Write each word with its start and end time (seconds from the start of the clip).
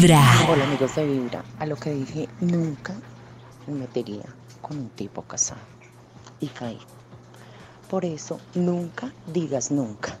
Hola 0.00 0.62
amigos 0.62 0.94
de 0.94 1.04
Vibra, 1.04 1.42
a 1.58 1.66
lo 1.66 1.74
que 1.74 1.90
dije, 1.90 2.28
nunca 2.40 2.94
me 3.66 3.74
metería 3.74 4.22
con 4.62 4.78
un 4.78 4.90
tipo 4.90 5.22
casado. 5.22 5.60
Y 6.38 6.46
caí. 6.46 6.78
Por 7.90 8.04
eso, 8.04 8.38
nunca 8.54 9.12
digas 9.26 9.72
nunca. 9.72 10.16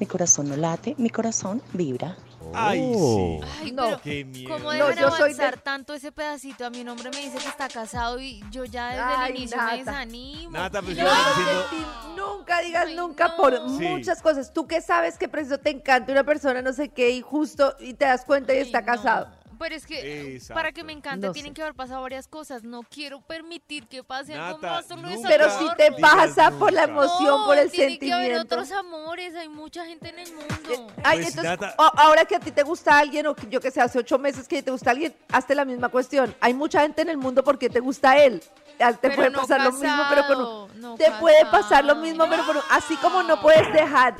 Mi 0.00 0.06
corazón 0.06 0.48
no 0.48 0.56
late, 0.56 0.94
mi 0.98 1.10
corazón 1.10 1.60
vibra. 1.72 2.16
Ay, 2.54 2.92
Oh. 2.94 3.40
sí. 3.42 3.48
Ay, 3.60 3.72
No. 3.72 3.84
pero 3.84 4.00
Qué 4.00 4.24
miedo. 4.24 4.48
¿cómo 4.54 4.72
No, 4.72 4.86
dejan 4.86 4.96
yo 4.98 5.10
soy 5.10 5.34
de- 5.34 5.42
avanzar 5.42 5.60
tanto 5.60 5.92
ese 5.92 6.12
pedacito? 6.12 6.64
A 6.64 6.70
mi 6.70 6.80
hombre 6.88 7.10
me 7.10 7.18
dice 7.18 7.36
que 7.38 7.48
está 7.48 7.68
casado 7.68 8.18
y 8.20 8.42
yo 8.50 8.64
ya 8.64 8.88
desde 8.88 9.02
Ay, 9.02 9.30
el 9.32 9.36
inicio 9.38 9.56
Nata. 9.56 9.72
me 9.72 9.78
desanimo. 9.78 10.50
Nata, 10.52 10.82
pues 10.82 10.96
Yo 10.96 11.04
yo 11.04 12.14
nunca 12.16 12.60
digas 12.60 12.86
Ay, 12.86 12.94
nunca 12.94 13.28
no. 13.28 13.36
por 13.36 13.54
Sí. 13.54 13.84
muchas 13.88 14.22
cosas. 14.22 14.52
Tú 14.52 14.66
que 14.66 14.80
sabes 14.80 15.18
que 15.18 15.28
preciso 15.28 15.58
te 15.58 15.70
encanta 15.70 16.12
una 16.12 16.24
persona, 16.24 16.62
no 16.62 16.72
sé 16.72 16.88
qué, 16.90 17.10
y 17.10 17.20
justo 17.20 17.74
y 17.80 17.94
te 17.94 18.04
das 18.06 18.24
cuenta 18.24 18.54
y 18.54 18.58
Ay, 18.58 18.62
está 18.62 18.80
no. 18.80 18.86
casado. 18.86 19.28
Pero 19.58 19.74
es 19.74 19.86
que 19.86 20.34
Exacto. 20.36 20.54
para 20.54 20.72
que 20.72 20.84
me 20.84 20.92
encante 20.92 21.26
No 21.26 21.32
tienen 21.32 21.50
sé. 21.50 21.54
que 21.54 21.62
haber 21.62 21.74
pasado 21.74 22.02
varias 22.02 22.28
cosas. 22.28 22.62
No 22.62 22.82
quiero 22.82 23.20
permitir 23.20 23.86
que 23.86 24.02
pase 24.04 24.34
algo 24.34 24.58
Nata, 24.58 24.74
más. 24.74 24.86
Solo 24.86 25.08
es 25.08 25.16
nunca 25.16 25.28
Pero 25.28 25.50
si 25.58 25.66
te 25.76 25.92
pasa 25.92 26.50
por 26.52 26.72
la 26.72 26.84
emoción, 26.84 27.40
No, 27.40 27.44
por 27.46 27.58
el 27.58 27.70
tiene 27.70 27.98
que 27.98 28.12
haber 28.12 28.26
sentimiento. 28.26 28.54
otros 28.54 28.72
amores. 28.72 29.34
Hay 29.34 29.48
mucha 29.48 29.84
gente 29.84 30.10
en 30.10 30.18
el 30.20 30.32
mundo. 30.32 30.92
Ay, 31.04 31.18
Pues, 31.22 31.28
entonces, 31.36 31.44
Nata- 31.44 31.74
ahora 31.96 32.24
que 32.24 32.36
a 32.36 32.40
ti 32.40 32.50
te 32.52 32.62
gusta 32.62 32.98
alguien, 32.98 33.26
o 33.26 33.34
que 33.34 33.46
yo 33.48 33.60
que 33.60 33.70
sé, 33.70 33.80
hace 33.80 33.98
ocho 33.98 34.18
meses 34.18 34.46
que 34.46 34.62
te 34.62 34.70
gusta 34.70 34.90
alguien, 34.90 35.14
hazte 35.32 35.54
la 35.54 35.64
misma 35.64 35.88
cuestión. 35.88 36.34
Hay 36.40 36.54
mucha 36.54 36.82
gente 36.82 37.02
en 37.02 37.08
el 37.08 37.16
mundo 37.18 37.42
porque 37.42 37.68
te 37.68 37.80
gusta 37.80 38.16
él. 38.16 38.42
Te 38.78 38.94
Pero 39.00 39.16
puede 39.16 39.30
no 39.30 39.40
pasar 39.40 39.60
lo 39.62 39.72
mismo, 39.72 40.02
pero 40.08 40.26
con 40.28 40.40
un- 40.84 40.96
te 40.96 41.10
puede 41.18 41.44
pasar 41.46 41.84
lo 41.84 41.96
mismo, 41.96 42.26
pero 42.30 42.46
con 42.46 42.56
un- 42.58 42.62
así 42.70 42.94
como 42.98 43.24
no 43.24 43.40
puedes 43.40 43.72
dejar 43.72 44.14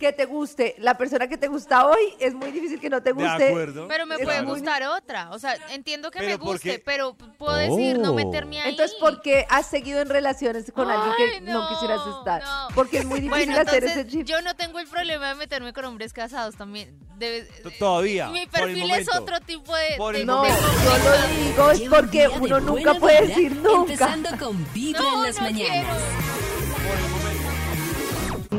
que 0.00 0.12
te 0.12 0.24
guste 0.24 0.74
la 0.78 0.96
persona 0.98 1.28
que 1.28 1.36
te 1.36 1.46
gusta 1.46 1.86
hoy, 1.86 2.14
es 2.18 2.34
muy 2.34 2.50
difícil 2.50 2.80
que 2.80 2.88
no 2.90 3.02
te 3.02 3.12
De 3.12 3.22
guste. 3.22 3.48
acuerdo. 3.50 3.86
Pero 3.86 4.06
me 4.06 4.18
puede 4.18 4.42
gustar 4.42 4.82
otra. 4.84 5.30
O 5.30 5.38
sea, 5.38 5.54
entiendo 5.70 6.10
que 6.10 6.18
Pero 6.20 6.30
me 6.32 6.38
¿por 6.38 6.46
guste, 6.54 6.82
pero 6.84 7.14
puedo 7.38 7.54
decir 7.56 7.98
no 7.98 8.10
Oh. 8.12 8.14
meterme 8.14 8.60
ahí. 8.62 8.70
Entonces, 8.70 8.96
¿por 8.98 9.20
qué 9.20 9.46
has 9.50 9.66
seguido 9.66 10.00
en 10.00 10.08
relaciones 10.08 10.72
con 10.72 10.90
alguien 10.90 11.14
que 11.34 11.40
no, 11.42 11.68
quisieras 11.68 12.00
estar? 12.18 12.42
no. 12.42 12.68
Porque 12.74 12.98
es 12.98 13.04
muy 13.04 13.20
difícil 13.20 13.46
Bueno, 13.48 13.60
hacer 13.60 13.84
entonces 13.84 13.96
ese 13.98 14.08
chip. 14.08 14.26
yo 14.26 14.40
no 14.42 14.56
tengo 14.56 14.78
el 14.80 14.86
problema 14.88 15.28
de 15.28 15.34
meterme 15.36 15.72
con 15.74 15.84
hombres 15.84 16.12
casados 16.14 16.56
también. 16.56 16.98
Debe- 17.18 17.46
Todavía. 17.78 18.28
Mi 18.28 18.46
por 18.46 18.60
el 18.62 18.66
perfil 18.74 18.90
es 18.92 19.14
otro 19.14 19.38
tipo 19.40 19.76
de. 19.76 19.96
Por 19.98 20.14
el 20.16 20.22
de- 20.22 20.26
No, 20.26 20.42
yo 20.46 20.52
lo 20.54 21.36
digo 21.44 21.70
es 21.72 21.80
porque 21.90 22.26
uno 22.28 22.58
nunca 22.60 22.94
puede 22.94 23.26
decir 23.26 23.54
nunca. 23.56 23.92
Empezando 23.92 24.30
con 24.38 24.66
Vibra 24.72 25.02
No, 25.02 25.16
en 25.18 25.22
las 25.26 25.36
no 25.36 25.42
mañanas. 25.42 25.96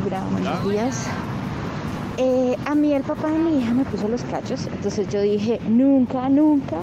Vibra, 0.04 0.22
buenos 0.32 0.70
días. 0.70 1.08
Eh, 2.18 2.56
a 2.66 2.76
mí 2.76 2.94
el 2.94 3.04
papá 3.04 3.30
de 3.30 3.38
mi 3.40 3.58
hija 3.60 3.74
me 3.74 3.84
puso 3.86 4.08
los 4.08 4.22
cachos, 4.24 4.68
entonces 4.72 5.08
yo 5.10 5.22
dije, 5.22 5.60
nunca, 5.68 6.30
nunca 6.30 6.78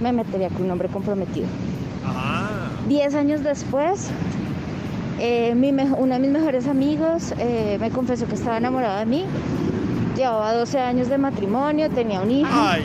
me 0.00 0.12
metería 0.12 0.48
con 0.48 0.62
un 0.62 0.70
hombre 0.72 0.88
comprometido. 0.88 1.46
Ajá. 2.06 2.48
Diez 2.88 3.14
años 3.14 3.42
después, 3.42 4.08
eh, 5.20 5.54
mi 5.54 5.70
uno 5.70 6.14
de 6.14 6.20
mis 6.20 6.30
mejores 6.30 6.66
amigos 6.66 7.32
eh, 7.38 7.78
me 7.80 7.90
confesó 7.90 8.26
que 8.26 8.34
estaba 8.34 8.58
enamorado 8.58 8.98
de 8.98 9.06
mí. 9.06 9.24
Llevaba 10.16 10.52
12 10.52 10.78
años 10.80 11.08
de 11.08 11.18
matrimonio, 11.18 11.88
tenía 11.90 12.20
un 12.20 12.30
hijo 12.30 12.48
Ay. 12.52 12.82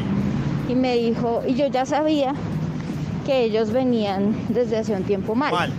y 0.69 0.75
me 0.75 0.95
dijo, 0.95 1.41
y 1.47 1.55
yo 1.55 1.67
ya 1.67 1.85
sabía 1.85 2.33
que 3.25 3.43
ellos 3.43 3.71
venían 3.71 4.35
desde 4.49 4.77
hace 4.77 4.93
un 4.93 5.03
tiempo 5.03 5.35
mal. 5.35 5.51
Mal. 5.51 5.71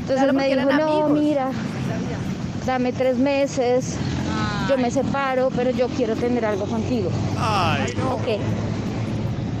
Entonces 0.00 0.16
Claro, 0.16 0.32
me 0.34 0.48
dijo, 0.48 0.70
no, 0.78 1.02
amigos". 1.04 1.10
mira, 1.20 1.48
dame 2.66 2.92
tres 2.92 3.16
meses, 3.16 3.96
yo 4.68 4.76
me 4.76 4.90
separo, 4.90 5.50
pero 5.54 5.70
yo 5.70 5.88
quiero 5.88 6.14
tener 6.16 6.44
algo 6.44 6.66
contigo. 6.66 7.08
Ay. 7.38 7.92
Ok. 8.12 8.40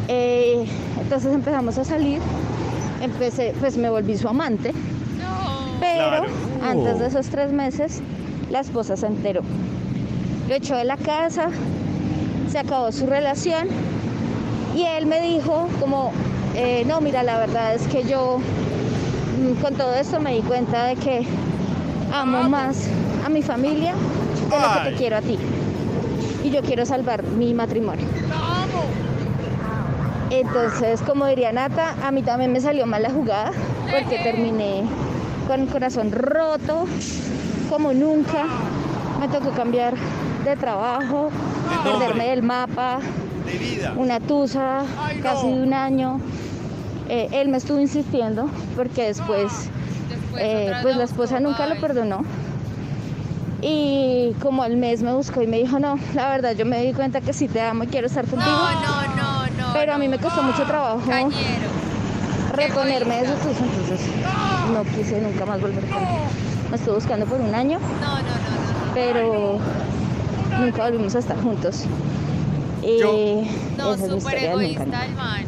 Eh, 0.08 0.66
entonces 1.00 1.32
empezamos 1.32 1.78
a 1.78 1.84
salir, 1.84 2.20
empecé, 3.00 3.54
pues 3.60 3.76
me 3.76 3.90
volví 3.90 4.16
su 4.16 4.28
amante, 4.28 4.72
No. 4.72 5.78
pero 5.80 6.08
Claro. 6.08 6.24
antes 6.62 6.98
de 6.98 7.06
esos 7.06 7.26
tres 7.28 7.52
meses 7.52 8.02
la 8.50 8.60
esposa 8.60 8.96
se 8.96 9.06
enteró. 9.06 9.42
Lo 10.48 10.54
echó 10.54 10.76
de 10.76 10.84
la 10.84 10.96
casa, 10.96 11.48
se 12.50 12.58
acabó 12.58 12.92
su 12.92 13.06
relación 13.06 13.68
y 14.76 14.82
él 14.82 15.06
me 15.06 15.20
dijo 15.20 15.68
como, 15.80 16.12
eh, 16.54 16.84
no, 16.86 17.00
mira, 17.00 17.22
la 17.24 17.38
verdad 17.38 17.74
es 17.74 17.82
que 17.88 18.04
yo 18.04 18.38
mm, 18.38 19.60
con 19.62 19.74
todo 19.74 19.94
esto 19.94 20.20
me 20.20 20.34
di 20.34 20.42
cuenta 20.42 20.84
de 20.86 20.94
que 20.96 21.26
amo 22.20 22.48
más 22.48 22.88
a 23.24 23.28
mi 23.28 23.42
familia 23.42 23.92
de 24.50 24.56
lo 24.60 24.82
que 24.84 24.90
te 24.90 24.96
quiero 24.96 25.16
a 25.16 25.20
ti. 25.22 25.38
Y 26.44 26.50
yo 26.50 26.62
quiero 26.62 26.86
salvar 26.86 27.22
mi 27.24 27.52
matrimonio. 27.54 28.06
Entonces, 30.30 31.00
como 31.02 31.26
diría 31.26 31.52
Nata, 31.52 31.94
a 32.04 32.10
mí 32.10 32.22
también 32.22 32.52
me 32.52 32.60
salió 32.60 32.86
mal 32.86 33.02
la 33.02 33.10
jugada 33.10 33.52
porque 33.90 34.18
terminé 34.18 34.82
con 35.46 35.60
el 35.60 35.68
corazón 35.68 36.10
roto, 36.12 36.84
como 37.70 37.92
nunca. 37.92 38.44
Me 39.20 39.28
tocó 39.28 39.50
cambiar 39.50 39.94
de 40.44 40.56
trabajo, 40.56 41.30
perderme 41.84 42.28
del 42.28 42.42
mapa, 42.42 42.98
De 43.46 43.56
vida. 43.58 43.94
una 43.96 44.20
tusa, 44.20 44.80
Ay, 45.00 45.16
no. 45.18 45.22
casi 45.22 45.46
un 45.46 45.72
año. 45.72 46.20
Eh, 47.08 47.28
él 47.32 47.48
me 47.48 47.56
estuvo 47.56 47.80
insistiendo 47.80 48.48
porque 48.76 49.04
después, 49.04 49.42
Después 49.52 49.70
eh, 50.38 50.64
otra 50.68 50.82
pues 50.82 50.96
la 50.96 51.04
esposa 51.04 51.40
nunca 51.40 51.66
lo 51.66 51.80
perdonó. 51.80 52.24
Y 53.62 54.32
como 54.42 54.62
al 54.62 54.76
mes 54.76 55.02
me 55.02 55.12
buscó 55.12 55.42
y 55.42 55.46
me 55.46 55.56
dijo, 55.58 55.78
no, 55.78 55.98
la 56.14 56.28
verdad 56.30 56.52
yo 56.52 56.66
me 56.66 56.82
di 56.82 56.92
cuenta 56.92 57.20
que 57.20 57.32
sí 57.32 57.48
te 57.48 57.60
amo 57.60 57.84
y 57.84 57.86
quiero 57.86 58.06
estar 58.06 58.24
contigo. 58.26 58.50
No, 58.50 59.06
no, 59.06 59.16
no, 59.16 59.46
no. 59.68 59.72
Pero 59.72 59.94
a 59.94 59.98
mí 59.98 60.08
me 60.08 60.18
costó 60.18 60.42
mucho 60.42 60.62
trabajo 60.64 61.00
Cañero. 61.06 61.32
reponerme 62.52 63.22
de 63.22 63.28
tusa, 63.28 63.64
entonces 63.64 64.00
no 64.72 64.84
quise 64.94 65.20
nunca 65.20 65.46
más 65.46 65.60
volver 65.60 65.84
con 65.86 66.02
él. 66.02 66.08
Me 66.70 66.76
estuve 66.76 66.94
buscando 66.96 67.26
por 67.26 67.40
un 67.40 67.54
año, 67.54 67.78
No, 68.00 68.16
no, 68.16 68.22
no, 68.22 68.94
pero 68.94 69.58
nunca 70.60 70.84
volvimos 70.84 71.14
a 71.14 71.18
estar 71.20 71.40
juntos. 71.40 71.84
Y 72.82 72.98
Yo- 73.00 73.42
No, 73.78 73.96
súper 73.96 74.44
egoísta 74.44 74.82
el 74.84 74.90
man. 75.14 75.44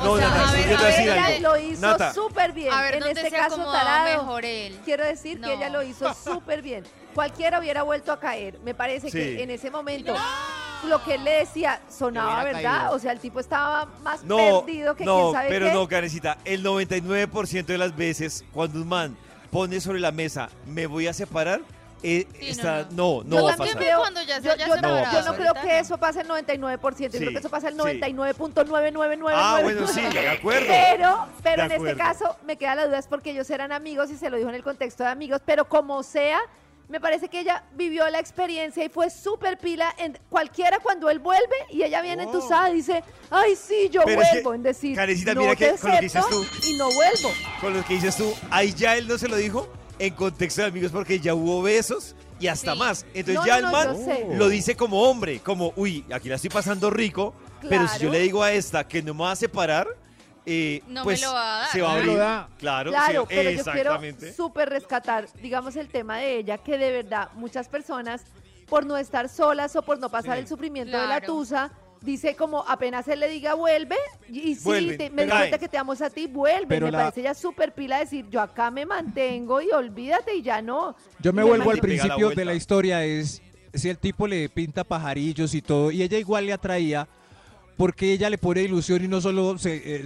O 0.00 0.04
No, 0.04 0.16
sea, 0.18 0.28
Nata, 0.28 0.44
a 0.44 0.48
sí, 0.50 0.56
ver, 0.56 0.62
yo 0.62 0.68
te 0.68 0.74
a 0.74 0.78
voy 0.78 0.86
a 0.86 0.90
decir 0.90 1.06
ver, 1.06 1.18
algo. 1.18 1.28
Ella 1.36 1.48
lo 1.48 1.56
hizo 1.58 1.80
Nata. 1.80 2.14
súper 2.14 2.52
bien. 2.52 2.72
A 2.72 2.82
ver 2.82 2.94
en 2.96 3.02
este 3.04 3.30
caso, 3.30 3.72
tarado. 3.72 4.04
mejor 4.22 4.44
él. 4.44 4.78
Quiero 4.84 5.04
decir 5.04 5.40
que 5.40 5.52
ella 5.54 5.70
lo 5.70 5.82
hizo 5.82 6.12
súper 6.14 6.62
bien. 6.62 6.84
Cualquiera 7.14 7.58
hubiera 7.60 7.82
vuelto 7.82 8.12
a 8.12 8.20
caer. 8.20 8.58
Me 8.64 8.74
parece 8.74 9.10
Sí. 9.10 9.16
que 9.18 9.42
en 9.42 9.50
ese 9.50 9.70
momento 9.70 10.14
lo 10.86 11.02
que 11.02 11.14
él 11.14 11.24
le 11.24 11.30
decía 11.38 11.80
sonaba 11.88 12.44
verdad. 12.44 12.62
caído. 12.80 12.92
O 12.94 12.98
sea, 12.98 13.12
el 13.12 13.20
tipo 13.20 13.40
estaba 13.40 13.86
más 14.02 14.22
No, 14.22 14.36
perdido 14.64 14.94
que 14.94 15.04
no, 15.04 15.20
quién 15.22 15.32
sabe 15.32 15.48
pero 15.48 15.66
qué. 15.68 15.72
no, 15.72 15.88
Karencita. 15.88 16.38
El 16.44 16.62
99% 16.62 17.64
de 17.72 17.78
las 17.78 17.96
veces, 17.96 18.44
cuando 18.52 18.80
un 18.82 18.88
man 18.88 19.16
pone 19.50 19.80
sobre 19.80 20.00
la 20.00 20.12
mesa, 20.12 20.50
me 20.66 20.86
voy 20.86 21.06
a 21.06 21.14
separar, 21.14 21.60
eh, 22.08 22.26
Sí, 22.38 22.48
está, 22.50 22.86
no, 22.90 23.22
no, 23.22 23.24
no, 23.24 23.36
Yo 23.38 23.44
va 23.44 23.52
a 23.52 23.56
también 23.56 23.76
pasar. 23.76 23.90
creo- 24.12 24.26
ya 24.26 24.38
yo, 24.40 24.76
no, 24.80 25.12
yo 25.12 25.22
no 25.22 25.34
creo 25.34 25.54
que 25.54 25.78
eso 25.78 25.98
pase 25.98 26.20
el 26.20 26.28
99%, 26.28 27.12
yo 27.12 27.18
creo 27.18 27.32
que 27.32 27.38
eso 27.38 27.50
pasa 27.50 27.68
el 27.68 27.74
sí. 27.74 27.80
99.99999. 27.80 29.30
Ah, 29.34 29.60
bueno, 29.62 29.86
sí, 29.86 30.00
de 30.00 30.28
acuerdo. 30.28 30.66
Pero, 30.68 31.26
pero 31.42 31.68
De 31.68 31.74
en 31.74 31.86
este 31.86 31.96
caso 31.96 32.36
me 32.46 32.56
queda 32.56 32.74
la 32.76 32.86
duda 32.86 32.98
es 32.98 33.06
porque 33.06 33.30
ellos 33.30 33.48
eran 33.50 33.72
amigos 33.72 34.10
y 34.10 34.16
se 34.16 34.30
lo 34.30 34.36
dijo 34.36 34.48
en 34.48 34.54
el 34.54 34.62
contexto 34.62 35.02
de 35.04 35.10
amigos, 35.10 35.40
pero 35.44 35.68
como 35.68 36.02
sea, 36.02 36.40
me 36.88 37.00
parece 37.00 37.28
que 37.28 37.40
ella 37.40 37.64
vivió 37.74 38.08
la 38.10 38.20
experiencia 38.20 38.84
y 38.84 38.88
fue 38.88 39.10
súper 39.10 39.58
pila 39.58 39.92
en 39.98 40.16
cualquiera 40.30 40.78
cuando 40.78 41.10
él 41.10 41.18
vuelve 41.18 41.56
y 41.70 41.82
ella 41.82 42.00
viene 42.00 42.22
Oh. 42.24 42.26
entusada 42.26 42.70
y 42.70 42.74
dice, 42.74 43.02
ay 43.30 43.56
sí, 43.56 43.88
yo 43.90 44.02
Pero 44.04 44.22
es 44.22 44.28
que, 44.28 44.34
vuelvo, 44.36 44.54
en 44.54 44.62
decir, 44.62 44.94
Karencita, 44.94 45.34
no 45.34 45.40
mira 45.40 45.56
que 45.56 45.72
te 45.72 45.78
con 45.78 45.90
lo 45.90 45.96
que 45.96 46.02
dices 46.02 46.24
tú- 46.28 46.46
y 46.68 46.76
no 46.78 46.84
vuelvo. 46.92 47.30
Con 47.60 47.74
lo 47.76 47.84
que 47.84 47.94
dices 47.94 48.16
tú, 48.16 48.32
ahí 48.50 48.72
ya 48.72 48.94
él 48.96 49.08
no 49.08 49.18
se 49.18 49.26
lo 49.28 49.34
dijo 49.36 49.68
en 49.98 50.14
contexto 50.14 50.62
de 50.62 50.68
amigos 50.68 50.92
porque 50.92 51.18
ya 51.20 51.34
hubo 51.34 51.62
besos 51.62 52.14
y 52.38 52.48
hasta 52.48 52.72
Sí. 52.72 52.78
más. 52.78 53.06
Entonces 53.14 53.34
No, 53.34 53.46
ya 53.46 53.60
no, 53.60 53.68
el 53.80 53.96
no, 53.96 54.04
man 54.28 54.38
lo 54.38 54.48
dice 54.48 54.76
como 54.76 55.02
hombre, 55.02 55.40
como, 55.40 55.72
uy, 55.76 56.04
aquí 56.12 56.28
la 56.28 56.34
estoy 56.36 56.50
pasando 56.50 56.90
rico, 56.90 57.34
pero 57.68 57.88
si 57.88 58.00
yo 58.00 58.10
le 58.10 58.18
digo 58.20 58.42
a 58.42 58.52
esta 58.52 58.86
que 58.86 59.02
no 59.02 59.14
me 59.14 59.22
va 59.24 59.32
a 59.32 59.36
separar, 59.36 59.88
eh, 60.44 60.82
No 60.86 61.00
me 61.00 61.04
pues 61.04 61.22
lo 61.22 61.32
va 61.32 61.56
a 61.56 61.60
dar. 61.62 61.70
se 61.72 61.82
va 61.82 61.90
a 61.90 61.94
me 61.94 61.98
abrir. 62.00 62.16
Claro, 62.58 62.90
Claro, 62.90 63.22
sí, 63.22 63.26
pero 63.28 63.50
yo 63.50 63.64
quiero 63.64 63.70
exactamente. 63.70 64.32
súper 64.32 64.68
rescatar, 64.68 65.26
digamos, 65.42 65.74
el 65.76 65.88
tema 65.88 66.18
de 66.18 66.38
ella, 66.38 66.58
que 66.58 66.78
de 66.78 66.92
verdad 66.92 67.30
muchas 67.34 67.68
personas, 67.68 68.22
por 68.68 68.84
no 68.86 68.96
estar 68.96 69.28
solas 69.28 69.74
o 69.76 69.82
por 69.82 69.98
no 69.98 70.08
pasar 70.10 70.34
Sí. 70.34 70.40
el 70.42 70.46
sufrimiento 70.48 71.00
de 71.00 71.06
la 71.06 71.20
tusa, 71.20 71.72
dice 72.02 72.36
como 72.36 72.64
apenas 72.68 73.06
él 73.08 73.20
le 73.20 73.28
diga 73.28 73.54
vuelve, 73.54 73.96
y, 74.28 74.54
sí, 74.54 74.60
Vuelven, 74.64 74.98
te- 74.98 75.10
me 75.10 75.24
di 75.24 75.30
cuenta 75.30 75.58
que 75.58 75.68
te 75.68 75.78
amo 75.78 75.92
a 75.98 76.10
ti, 76.10 76.26
vuelve. 76.26 76.66
Pero 76.68 76.86
me 76.86 76.92
la- 76.92 76.98
parece 76.98 77.22
ya 77.22 77.34
súper 77.34 77.72
pila 77.72 77.98
decir, 77.98 78.26
yo 78.30 78.40
acá 78.40 78.70
me 78.70 78.86
mantengo 78.86 79.60
y 79.60 79.70
olvídate 79.70 80.34
y 80.36 80.42
ya 80.42 80.60
no. 80.62 80.94
Yo 81.20 81.32
me 81.32 81.42
Y 81.42 81.46
vuelvo 81.48 81.70
al 81.70 81.76
mantiene- 81.76 81.80
Pega 81.80 81.94
la 81.96 82.02
principio 82.02 82.28
de 82.28 82.34
vuelta. 82.34 82.44
la 82.44 82.54
historia, 82.54 83.04
es 83.04 83.42
si 83.74 83.88
el 83.90 83.98
tipo 83.98 84.26
le 84.26 84.48
pinta 84.48 84.84
pajarillos 84.84 85.54
y 85.54 85.62
todo, 85.62 85.90
y 85.90 86.02
ella 86.02 86.18
igual 86.18 86.46
le 86.46 86.52
atraía, 86.52 87.06
porque 87.76 88.12
ella 88.12 88.30
le 88.30 88.38
pone 88.38 88.62
ilusión 88.62 89.04
y 89.04 89.08
no 89.08 89.20
solo 89.20 89.58
se, 89.58 89.76
eh, 89.76 90.04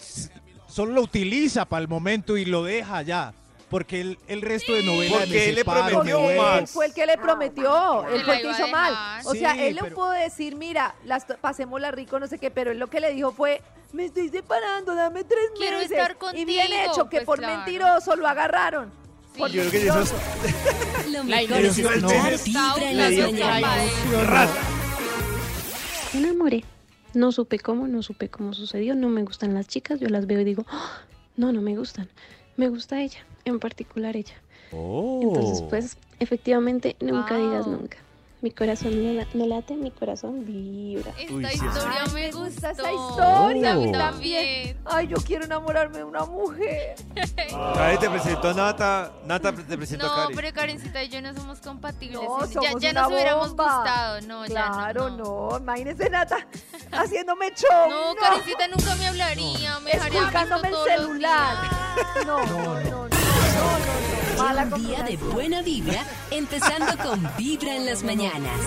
s- 0.00 0.30
solo 0.66 0.92
lo 0.92 1.02
utiliza 1.02 1.64
para 1.64 1.82
el 1.82 1.88
momento 1.88 2.36
y 2.36 2.44
lo 2.44 2.64
deja 2.64 3.02
ya. 3.02 3.32
Porque 3.72 4.00
el, 4.02 4.18
el 4.28 4.42
resto 4.42 4.72
de 4.74 4.82
novelas 4.84 5.20
Porque 5.20 5.48
él 5.48 5.54
le 5.56 5.64
prometió 5.64 6.20
vuelvo. 6.20 6.54
él 6.58 6.68
fue 6.68 6.86
el 6.86 6.94
que 6.94 7.06
le 7.06 7.16
prometió, 7.18 8.06
él 8.08 8.22
fue 8.24 8.36
el 8.36 8.42
que 8.42 8.50
hizo 8.50 8.68
mal. 8.68 8.94
O 9.24 9.34
sea, 9.34 9.54
Sí, 9.54 9.60
él 9.62 9.74
le 9.76 9.90
pudo 9.90 10.10
decir, 10.10 10.54
mira, 10.56 10.94
las 11.04 11.24
pasémosla 11.24 11.90
rico, 11.90 12.20
no 12.20 12.26
sé 12.28 12.38
qué, 12.38 12.50
pero 12.50 12.70
él 12.70 12.78
lo 12.78 12.88
que 12.88 13.00
le 13.00 13.12
dijo 13.12 13.32
fue, 13.32 13.62
me 13.94 14.04
estoy 14.04 14.28
separando, 14.28 14.94
dame 14.94 15.24
tres 15.24 15.40
Quiero 15.56 15.78
meses. 15.78 15.92
estar 15.92 16.16
Y 16.34 16.44
bien 16.44 16.66
contigo, 16.68 16.92
hecho, 16.92 17.08
que 17.08 17.16
pues 17.16 17.26
por 17.26 17.38
claro. 17.38 17.56
mentiroso 17.56 18.14
lo 18.14 18.28
agarraron. 18.28 18.90
Por 19.38 19.50
Yo 19.50 19.62
creo 19.70 19.70
que 19.70 19.88
eso 19.88 20.00
es-. 20.02 21.10
Lo 21.10 21.24
La 21.24 21.42
ilusión, 21.42 22.00
no. 22.02 22.08
Me 26.12 26.18
enamoré. 26.18 26.64
No 27.14 27.32
supe 27.32 27.58
cómo, 27.58 27.86
no 27.88 28.02
supe 28.02 28.28
cómo 28.28 28.52
sucedió. 28.54 28.94
No 28.94 29.08
me 29.08 29.22
gustan 29.22 29.54
las 29.54 29.66
chicas. 29.68 30.00
Yo 30.00 30.08
las 30.08 30.26
veo 30.26 30.40
y 30.40 30.44
digo, 30.44 30.64
"Ah, 30.70 31.00
no, 31.36 31.52
no 31.52 31.60
me 31.60 31.76
gustan. 31.76 32.08
Me 32.56 32.68
gusta 32.68 33.00
ella, 33.00 33.20
en 33.44 33.58
particular 33.60 34.16
ella. 34.16 34.34
Entonces, 34.72 35.62
pues, 35.68 35.96
efectivamente, 36.18 36.96
nunca 37.00 37.36
digas 37.36 37.66
nunca. 37.66 37.98
Mi 38.40 38.50
corazón 38.50 39.04
no, 39.04 39.12
la- 39.12 39.26
no 39.34 39.46
late, 39.46 39.76
mi 39.76 39.92
corazón 39.92 40.44
vibra. 40.44 41.12
Esta 41.16 41.32
Uy, 41.32 41.44
historia 41.46 42.02
Ay, 42.04 42.10
me 42.12 42.26
gustó. 42.32 42.44
gusta 42.44 42.70
esa 42.72 42.92
historia, 42.92 43.70
a 43.70 43.74
mí 43.76 43.86
Oh. 43.88 43.92
también. 43.92 44.76
Ay, 44.84 45.06
yo 45.06 45.16
quiero 45.18 45.44
enamorarme 45.44 45.98
de 45.98 46.04
una 46.04 46.24
mujer. 46.24 46.96
Karen 47.74 47.98
te 48.00 48.10
presento 48.10 48.48
a 48.48 48.54
Nata. 48.54 49.12
Nata 49.26 49.52
te 49.52 49.76
presento 49.76 50.06
a 50.06 50.08
No, 50.08 50.14
Karen. 50.22 50.36
pero 50.36 50.52
Karencita 50.54 51.04
y 51.04 51.08
yo 51.08 51.22
no 51.22 51.32
somos 51.34 51.60
compatibles. 51.60 52.20
No, 52.20 52.40
ya 52.40 52.46
somos 52.52 52.82
ya 52.82 52.90
una 52.90 53.02
nos 53.02 53.12
hubiéramos 53.12 53.48
gustado. 53.50 54.20
No, 54.22 54.42
Claro, 54.46 55.08
ya 55.08 55.16
no. 55.16 55.48
no. 55.50 55.58
Imagínese, 55.58 56.10
Nata, 56.10 56.44
haciéndome 56.90 57.52
show. 57.54 57.90
No, 57.90 58.14
Karencita 58.16 58.66
nunca 58.66 58.96
me 58.96 59.06
hablaría. 59.06 59.78
Me 59.80 59.90
dejaría 59.92 60.20
el 60.20 60.74
celular. 60.98 61.60
días. 61.62 61.81
Un 64.62 64.82
día 64.82 65.02
de 65.02 65.16
buena 65.16 65.62
vibra, 65.62 66.04
empezando 66.30 66.96
con 67.02 67.28
Vibra 67.36 67.74
en 67.76 67.86
las 67.86 68.02
mañanas. 68.02 68.60